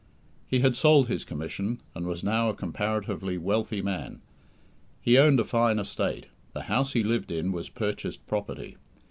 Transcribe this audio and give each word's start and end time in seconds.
He 0.47 0.61
had 0.61 0.75
sold 0.75 1.07
his 1.09 1.23
commission, 1.23 1.79
and 1.93 2.07
was 2.07 2.23
now 2.23 2.49
a 2.49 2.55
comparatively 2.55 3.37
wealthy 3.37 3.83
man. 3.83 4.19
He 4.99 5.15
owned 5.19 5.39
a 5.39 5.43
fine 5.43 5.77
estate; 5.77 6.25
the 6.53 6.63
house 6.63 6.93
he 6.93 7.03
lived 7.03 7.29
in 7.29 7.51
was 7.51 7.69
purchased 7.69 8.25
property. 8.25 8.77